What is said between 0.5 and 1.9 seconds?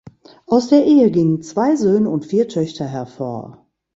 der Ehe gingen zwei